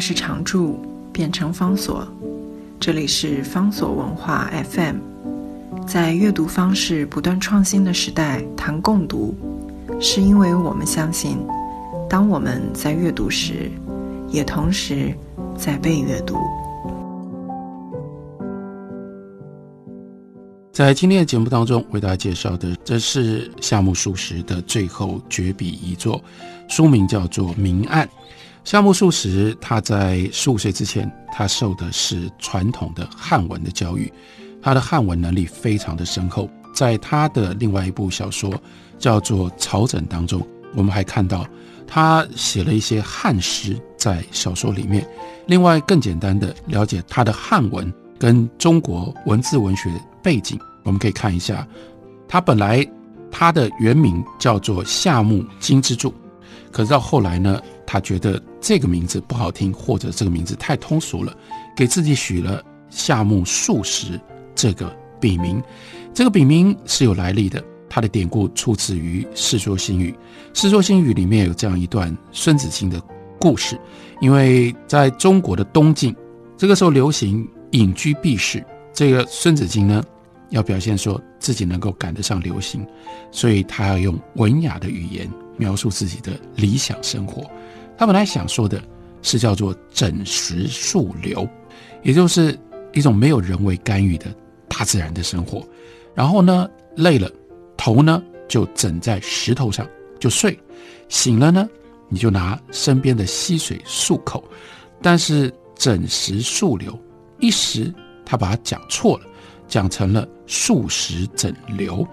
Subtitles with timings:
[0.00, 0.80] 是常驻，
[1.12, 2.06] 变成方所。
[2.78, 4.96] 这里是方所文化 FM。
[5.86, 9.34] 在阅读方式不断创新的时代，谈共读，
[10.00, 11.38] 是因为我们相信，
[12.08, 13.70] 当我们在阅读时，
[14.28, 15.14] 也同时
[15.56, 16.36] 在被阅读。
[20.72, 26.20] 在今天的节目当中，为大家介绍的，这是夏目漱石的最后绝笔遗作，
[26.68, 28.06] 书名叫做《明暗》。
[28.66, 34.12] 夏目漱石他在十五岁之前，他受的是传统的汉文的教育，
[34.60, 36.50] 他的汉文能力非常的深厚。
[36.74, 38.52] 在他的另外一部小说
[38.98, 40.44] 叫做《草枕》当中，
[40.74, 41.46] 我们还看到
[41.86, 45.08] 他写了一些汉诗在小说里面。
[45.46, 49.88] 另外，更简单的了解他的汉文跟中国文字文学。
[50.24, 51.64] 背景我们可以看一下，
[52.26, 52.84] 他本来
[53.30, 56.12] 他的原名叫做夏目金之助，
[56.72, 61.36] 可是到后来呢，他觉得这个名字不好听，或者这个名字太通俗了，
[61.76, 64.20] 给自己取了夏目漱石
[64.54, 65.62] 这个笔名。
[66.12, 70.10] 这个笔名是有来历的，它的典故出自于《世说新语》。
[70.60, 73.00] 《世说新语》里面有这样一段孙子清的
[73.38, 73.78] 故事，
[74.20, 76.14] 因为在中国的东晋，
[76.56, 80.02] 这个时候流行隐居避世，这个孙子清呢。
[80.50, 82.86] 要表现说自己能够赶得上流行，
[83.32, 87.50] 所以他要用文雅的语言描述自己的理想生活。
[87.96, 88.82] 他本来想说的
[89.22, 91.48] 是叫做“枕石树流”，
[92.02, 92.58] 也就是
[92.92, 94.26] 一种没有人为干预的
[94.68, 95.66] 大自然的生活。
[96.14, 97.30] 然后呢，累了，
[97.76, 99.86] 头呢就枕在石头上
[100.20, 100.58] 就睡，
[101.08, 101.68] 醒了呢，
[102.08, 104.42] 你就拿身边的溪水漱口。
[105.02, 106.98] 但是“枕石树流”
[107.40, 107.92] 一时
[108.24, 109.24] 他把它讲错了。
[109.68, 112.06] 讲成了数十整流，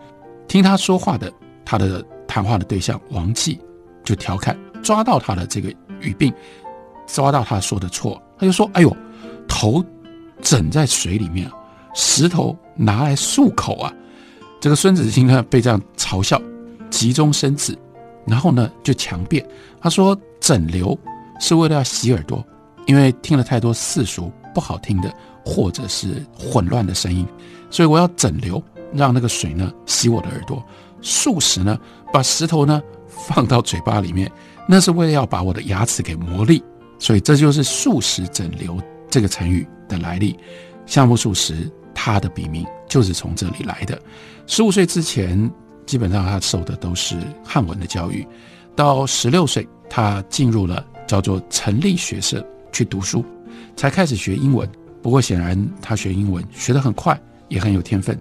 [0.47, 1.31] 听他说话的
[1.63, 3.59] 他的谈话的对象王继
[4.03, 6.31] 就调侃，抓到他的这个语病，
[7.07, 8.95] 抓到他说的错，他就说：“哎呦，
[9.47, 9.83] 头
[10.41, 11.49] 枕在水里面，
[11.95, 13.91] 石头拿来漱口啊！”
[14.61, 16.39] 这个孙子清呢被这样嘲笑，
[16.89, 17.77] 急中生智，
[18.27, 19.43] 然后呢就强辩，
[19.81, 20.97] 他说：“整流
[21.39, 22.45] 是为了要洗耳朵，
[22.85, 25.11] 因为听了太多世俗不好听的。”
[25.45, 27.27] 或者是混乱的声音，
[27.69, 30.63] 所以我要整流，让那个水呢洗我的耳朵。
[31.01, 31.77] 漱石呢，
[32.13, 34.31] 把石头呢放到嘴巴里面，
[34.67, 36.63] 那是为了要把我的牙齿给磨利。
[36.99, 38.79] 所以这就是素食整流
[39.09, 40.37] 这个成语的来历。
[40.85, 44.01] 夏目漱石他的笔名就是从这里来的。
[44.47, 45.51] 十五岁之前，
[45.85, 48.25] 基本上他受的都是汉文的教育。
[48.75, 53.23] 到十六岁，他进入了叫做成立学社去读书，
[53.75, 54.69] 才开始学英文。
[55.01, 57.19] 不过显然，他学英文学得很快，
[57.49, 58.17] 也很有天分。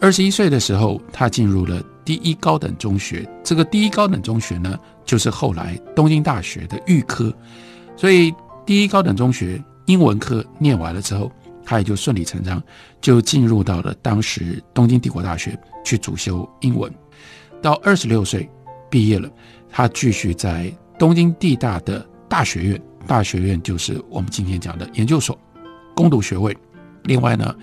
[0.00, 3.28] 二十一岁的时候，他进入了第一高等中学。
[3.42, 7.32] 这个第一高等中学呢，就是后来东京大学的预科。
[7.96, 8.32] 所以，
[8.64, 11.30] 第一高等中学英文科念完了之后，
[11.64, 12.62] 他也就顺理成章
[13.00, 16.92] 就进入到了当时东京帝国大学去主修英文。
[17.60, 18.48] 到二十六岁
[18.88, 19.28] 毕业了，
[19.68, 25.38] 他继续在东京地大的大学院，大学院就是我们今天讲的研究所。
[25.94, 26.56] 攻读学位，
[27.02, 27.54] 另外呢，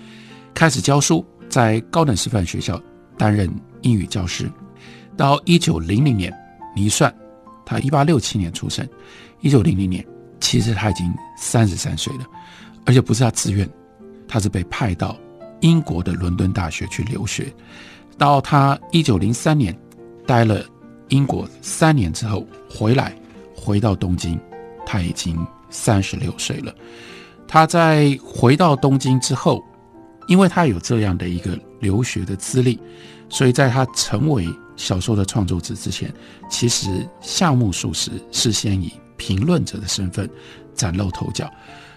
[0.54, 2.80] 开始教书，在高等师范学校
[3.16, 3.50] 担任
[3.82, 4.50] 英语教师。
[5.16, 6.32] 到一九零零年，
[6.76, 7.12] 你一算，
[7.66, 8.88] 他一八六七年出生，
[9.40, 10.06] 一九零零年，
[10.40, 12.24] 其实他已经三十三岁了，
[12.84, 13.68] 而且不是他自愿，
[14.28, 15.16] 他是被派到
[15.60, 17.52] 英国的伦敦大学去留学。
[18.16, 19.76] 到他一九零三年
[20.26, 20.64] 待了
[21.08, 23.12] 英国三年之后回来，
[23.56, 24.38] 回到东京，
[24.86, 26.72] 他已经三十六岁了。
[27.48, 29.64] 他在回到东京之后，
[30.28, 32.78] 因为他有这样的一个留学的资历，
[33.28, 36.12] 所以在他成为小说的创作者之前，
[36.50, 40.28] 其实夏目漱石是先以评论者的身份
[40.74, 41.50] 崭露头角。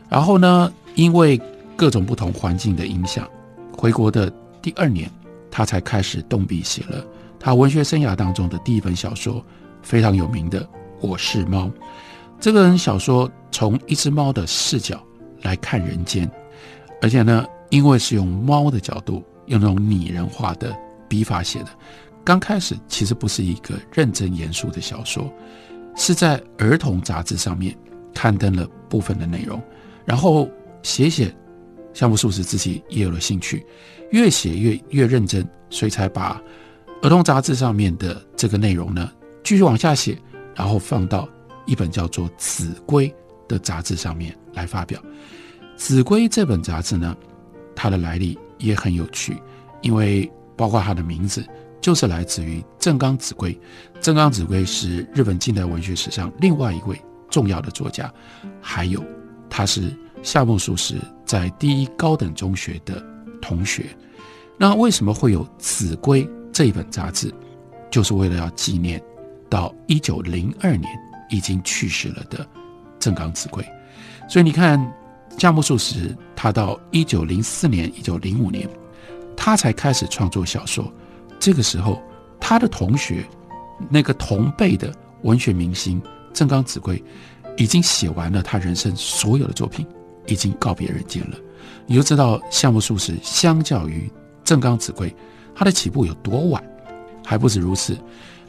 [0.09, 1.39] 然后呢，因为
[1.75, 3.27] 各种不同环境的影响，
[3.71, 4.31] 回国的
[4.61, 5.09] 第二年，
[5.49, 7.05] 他才开始动笔写了
[7.39, 9.43] 他文学生涯当中的第一本小说，
[9.81, 10.61] 非常有名的
[10.99, 11.65] 《我是猫》。
[12.39, 15.01] 这个人小说从一只猫的视角。
[15.43, 16.29] 来看人间，
[17.01, 20.71] 而且呢，因为是用猫的角度，用那种拟人化的
[21.11, 21.67] 笔法写的。
[22.23, 25.29] 刚开始其实不是一个认真严肃的小说，
[25.93, 27.75] 是在儿童杂志上面
[28.13, 29.61] 刊登了部分的内容，
[30.05, 30.49] 然后
[30.83, 31.35] 写写，
[31.93, 33.65] 项目素食自己也有了兴趣，
[34.11, 36.41] 越写越越认真，所以才把
[37.01, 39.11] 儿童杂志上面的这个内容呢
[39.43, 40.17] 继续往下写，
[40.55, 41.27] 然后放到
[41.65, 43.09] 一本叫做《子规》
[43.49, 45.01] 的杂志上面来发表。
[45.75, 47.17] 《子规》这本杂志呢，
[47.75, 49.35] 它的来历也很有趣，
[49.81, 50.31] 因为
[50.61, 51.43] 包括他的名字
[51.81, 53.59] 就是来自于正冈子规。
[53.99, 58.13] 正冈子规是日本近代文学史上另外一位重要的作家，
[58.61, 59.03] 还有
[59.49, 59.91] 他是
[60.21, 63.03] 夏目漱石在第一高等中学的
[63.41, 63.87] 同学。
[64.55, 66.23] 那为什么会有《子规》
[66.53, 67.33] 这一本杂志？
[67.89, 69.01] 就是为了要纪念
[69.49, 70.87] 到一九零二年
[71.31, 72.47] 已经去世了的
[72.99, 73.65] 正冈子规。
[74.29, 74.79] 所以你看，
[75.39, 78.69] 夏目漱石他到一九零四年、一九零五年，
[79.43, 80.93] 他才开始创作小说。
[81.39, 81.99] 这个时候，
[82.39, 83.25] 他的同学，
[83.89, 84.93] 那个同辈的
[85.23, 85.99] 文学明星
[86.31, 87.03] 正冈子规，
[87.57, 89.83] 已经写完了他人生所有的作品，
[90.27, 91.35] 已经告别人间了。
[91.87, 94.07] 你就知道夏目漱石相较于
[94.43, 95.11] 正冈子规，
[95.55, 96.63] 他的起步有多晚。
[97.25, 97.97] 还不止如此，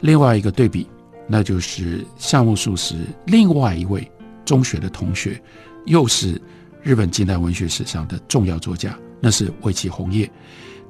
[0.02, 0.86] 另外一个对比，
[1.26, 4.06] 那就是夏目漱石另外一位
[4.44, 5.42] 中学的同学，
[5.86, 6.38] 又是
[6.82, 10.28] 日本近代文学史上的重要作家，那是尾崎红叶。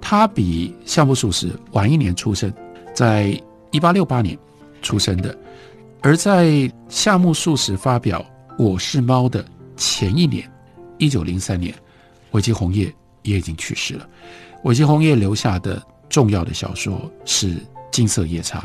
[0.01, 2.53] 他比夏目漱石晚一年出生，
[2.93, 3.41] 在
[3.71, 4.37] 一八六八年
[4.81, 5.39] 出生的。
[6.01, 8.25] 而在夏目漱石发表
[8.59, 9.45] 《我是猫》的
[9.77, 10.51] 前一年，
[10.99, 11.73] 一九零三年，
[12.31, 12.93] 尾崎红叶
[13.23, 14.09] 也已经去世了。
[14.65, 17.55] 尾崎红叶留下的重要的小说是
[17.93, 18.59] 《金色夜叉》。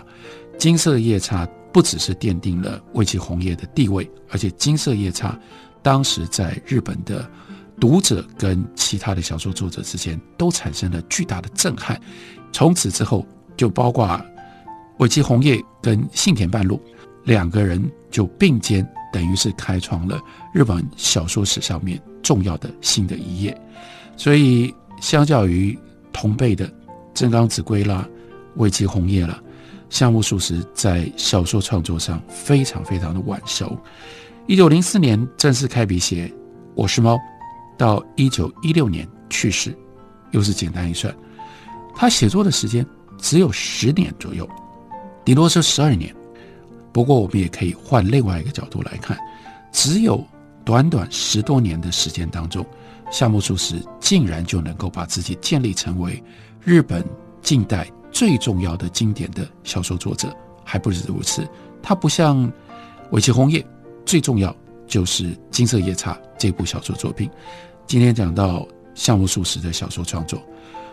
[0.58, 5.30] 《金色夜叉》不只是奠定了尾崎红叶的地位，而且《金色夜叉》
[5.84, 7.30] 当时在日本的。
[7.80, 12.00] 读者跟其他的小说作者之间都产生了巨大的震撼，
[12.52, 13.26] 从此之后，
[13.56, 14.20] 就包括
[14.98, 16.82] 尾崎红叶跟信田半路
[17.24, 20.20] 两个人就并肩，等于是开创了
[20.52, 23.56] 日本小说史上面重要的新的一页。
[24.16, 25.78] 所以，相较于
[26.12, 26.68] 同辈的
[27.14, 28.08] 正冈子规啦、
[28.56, 29.40] 尾崎红叶啦，
[29.92, 33.78] 夏目漱石在小说创作上非常非常的晚熟。
[34.48, 36.28] 一九零四年正式开笔写
[36.74, 37.16] 《我是猫》。
[37.78, 39.78] 到一九一六年去世，
[40.32, 41.16] 又是简单一算，
[41.96, 42.86] 他写作的时间
[43.18, 44.48] 只有十年左右，
[45.24, 46.14] 顶多是十二年。
[46.92, 49.16] 不过我们也可以换另外一个角度来看，
[49.72, 50.26] 只有
[50.66, 52.66] 短短十多年的时间当中，
[53.12, 56.22] 夏目漱石竟然就能够把自己建立成为
[56.64, 57.06] 日本
[57.42, 61.48] 近代最重要的经典的小说作者，还不止如此，
[61.84, 62.52] 他不像
[63.12, 63.64] 尾崎红叶，
[64.04, 64.56] 最重要
[64.88, 67.30] 就是《金色夜叉》这部小说作品。
[67.86, 70.42] 今天讲到夏目漱石的小说创作，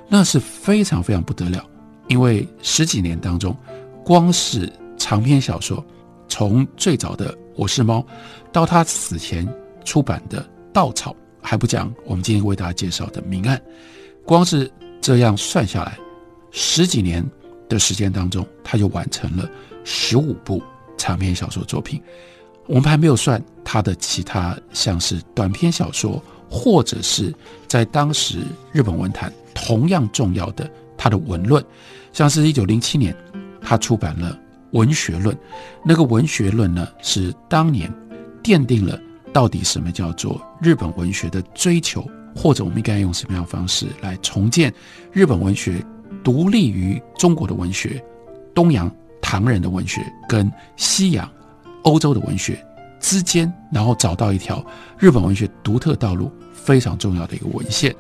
[0.09, 1.65] 那是非常非常不得了。
[2.09, 3.57] 因为十几年当中，
[4.05, 5.85] 光是长篇小说，
[6.29, 8.01] 从最早的《我是猫》，
[8.53, 9.49] 到他死前
[9.85, 10.43] 出版的
[10.73, 13.57] 《稻草》，还不讲我们今天为大家介绍的《明暗》，
[14.27, 14.71] 光是
[15.01, 15.99] 这样算下来，
[16.51, 17.25] 十几年
[17.69, 19.49] 的时间当中，他就完成了
[19.83, 20.63] 十五部
[20.99, 22.03] 长篇小说作品。
[22.67, 26.23] 我们还没有算他的其他，像是短篇小说。
[26.51, 27.35] 或者是
[27.67, 28.39] 在当时
[28.71, 31.65] 日本文坛同样重要的他的文论，
[32.13, 33.17] 像是一九零七年
[33.61, 34.39] 他出版了
[34.79, 35.35] 《文学论》，
[35.85, 37.93] 那个《文学论》呢是当年
[38.41, 38.97] 奠定了
[39.33, 44.73] 到底什么叫做日本文学的追求，或者我们应该用什么样的方式来重建
[45.11, 45.85] 日本文学
[46.23, 48.01] 独立于中国的文学、
[48.55, 48.89] 东洋
[49.21, 51.29] 唐人的文学跟西洋
[51.85, 52.63] 欧洲的文学
[53.01, 54.63] 之间，然后找到一条
[54.99, 56.31] 日本文学独特道路。
[56.53, 57.95] 非常重要的一个文献，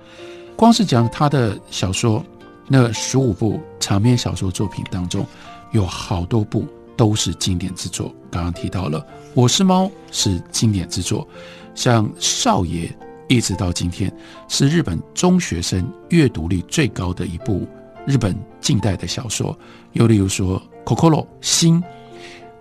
[0.56, 2.24] 光是讲他的小说，
[2.66, 5.26] 那十五部长篇小说作品当中，
[5.72, 6.66] 有好多部
[6.96, 8.10] 都是经典之作。
[8.30, 9.00] 刚刚提到了
[9.34, 11.28] 《我是猫》是经典之作，
[11.74, 12.86] 像《少爷》
[13.28, 14.10] 一直到今天
[14.48, 17.68] 是日本中学生阅读率最高的一部
[18.06, 19.54] 日本近代的小说。
[19.92, 20.58] 又例如说
[20.90, 21.84] 《Kokoro》心，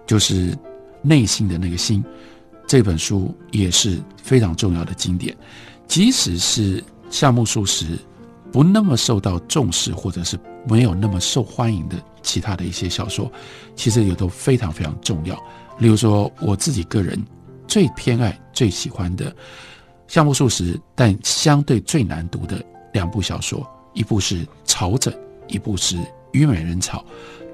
[0.05, 0.53] 就是
[1.03, 2.03] 内心的那个心，
[2.65, 5.37] 这本书也是非常重要的经典。
[5.87, 7.99] 即使是夏目漱石
[8.51, 13.31] 不那么受到重视，或者是没有那么受欢迎的其他的一些小说，
[13.75, 15.35] 其实也都非常非常重要。
[15.77, 17.21] 例如说，我自己个人
[17.67, 19.35] 最偏爱、最喜欢的
[20.07, 25.13] 夏目漱石，但相对最难读的两部小说，一部是《草枕》，
[25.47, 25.95] 一部是
[26.31, 27.03] 《虞美人草》，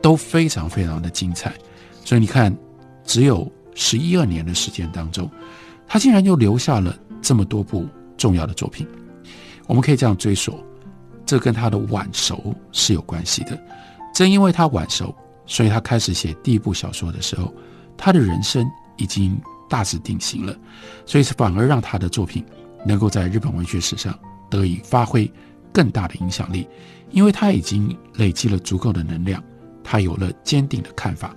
[0.01, 1.53] 都非常非常的精彩。
[2.05, 2.55] 所以你看，
[3.09, 5.27] 只有十一二年的时间当中，
[5.87, 7.87] 他竟然就留下了这么多部。
[8.19, 8.85] 重要的作品，
[9.65, 10.61] 我们可以这样追溯，
[11.25, 13.57] 这跟他的晚熟是有关系的。
[14.13, 17.53] 正因为他晚熟，所以他开始写第一部小说的时候，
[17.95, 19.39] 他的人生已经
[19.69, 20.53] 大致定型了，
[21.05, 22.43] 所以反而让他的作品
[22.85, 24.13] 能够在日本文学史上
[24.49, 25.31] 得以发挥
[25.71, 26.67] 更大的影响力，
[27.11, 29.41] 因为他已经累积了足够的能量，
[29.81, 31.33] 他有了坚定的看法，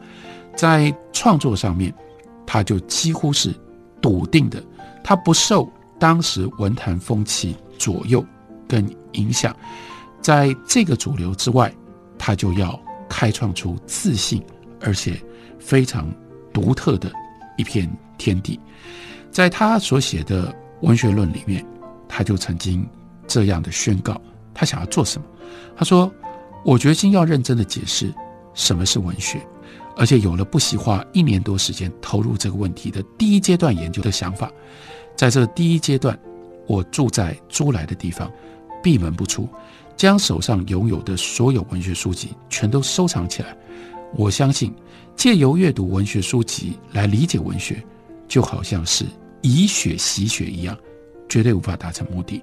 [0.56, 1.92] 在创作上面，
[2.46, 3.54] 他就几乎是
[4.00, 4.62] 笃定的，
[5.02, 5.68] 他不受。
[5.98, 8.24] 当时文坛风气左右
[8.66, 9.54] 跟影响，
[10.20, 11.72] 在这个主流之外，
[12.18, 12.76] 他就要
[13.08, 14.42] 开创出自信
[14.80, 15.22] 而且
[15.60, 16.12] 非常
[16.52, 17.08] 独特的
[17.56, 18.58] 一片天地。
[19.30, 20.48] 在他所写的
[20.80, 21.64] 《文学论》里面，
[22.08, 22.84] 他就曾经
[23.28, 24.20] 这样的宣告：
[24.52, 25.26] 他想要做什么？
[25.76, 26.12] 他说
[26.66, 28.12] ：“我决心要认真的解释
[28.54, 29.40] 什么是文学，
[29.96, 34.50] 而且有了不惜花一年多时间投入这个问题的第一阶段研究的想法。
[35.16, 36.18] 在这第一阶段，
[36.66, 38.30] 我住在租来的地方，
[38.82, 39.48] 闭门不出，
[39.96, 43.56] 将手上拥有的所有文学书籍全都收藏起来。
[44.14, 44.74] 我相信，
[45.16, 47.82] 借由阅读文学书籍来理解文学，
[48.28, 49.04] 就好像是……”
[49.44, 50.78] 以血洗血一样，
[51.28, 52.40] 绝对无法达成目的。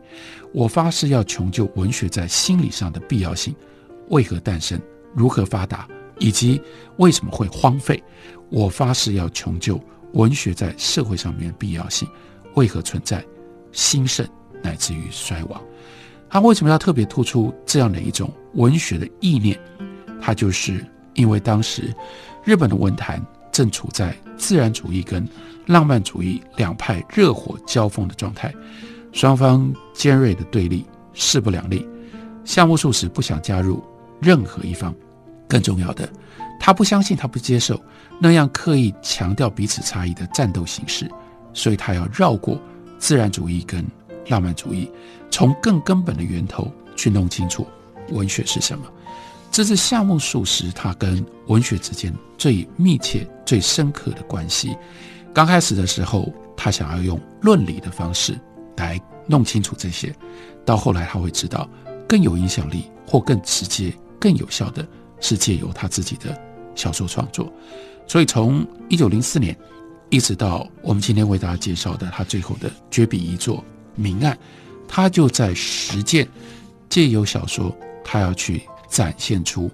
[0.51, 3.55] 我发誓要穷究文学在心理上的必要性，
[4.09, 4.77] 为何诞生，
[5.15, 5.87] 如何发达，
[6.19, 6.61] 以及
[6.97, 8.01] 为什么会荒废。
[8.49, 9.79] 我发誓要穷究
[10.13, 12.07] 文学在社会上面的必要性，
[12.55, 13.23] 为何存在，
[13.71, 14.27] 兴盛
[14.61, 15.61] 乃至于衰亡。
[16.29, 19.59] 他为什么要特别突出这样的一种文学的意念？
[20.21, 20.85] 他就是
[21.15, 21.93] 因为当时
[22.43, 25.27] 日本的文坛正处在自然主义跟。
[25.65, 28.51] 浪漫主义两派热火交锋的状态，
[29.11, 30.83] 双方尖锐的对立，
[31.13, 31.87] 势不两立。
[32.43, 33.79] 夏目漱石不想加入
[34.19, 34.91] 任何一方，
[35.49, 36.07] 更重要的，
[36.59, 37.81] 他不相信，他不接受
[38.19, 41.09] 那样刻意强调彼此差异的战斗形式，
[41.53, 42.57] 所以他要绕过
[42.99, 43.83] 自然主义跟
[44.27, 44.89] 浪漫主义，
[45.31, 47.67] 从更根本的源头去弄清楚
[48.09, 48.85] 文学是什么。
[49.51, 54.77] 这是夏目漱石他跟文学之间最密切、最深刻的关系。
[55.33, 58.39] 刚开始的时候，他想要用论理的方式
[58.77, 60.13] 来弄清楚这些，
[60.63, 61.67] 到后来他会知道，
[62.07, 64.87] 更有影响力或更直接、更有效的
[65.19, 66.39] 是借由他自己的
[66.75, 67.51] 小说创作。
[68.07, 69.55] 所以从一九零四年
[70.09, 73.57] 一直到我们今天为大家介绍的他最后的绝笔遗作
[73.95, 74.33] 《明暗》，
[74.87, 76.27] 他就在实践
[76.89, 79.69] 借由小说，他要去展现出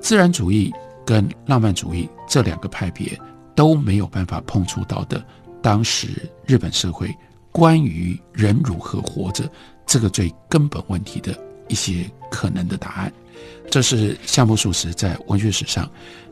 [0.00, 0.72] 自然主义
[1.04, 3.18] 跟浪漫主义这两个派别。
[3.56, 5.24] 都没有办法碰触到的，
[5.62, 7.08] 当时日本社会
[7.52, 9.48] 关于人如何活着
[9.86, 11.32] 这个最根本问题的
[11.68, 13.12] 一些可能的答案，
[13.70, 15.90] 这是夏目漱石在文学史上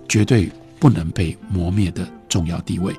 [0.09, 2.95] 绝对不能被磨灭的重要地位。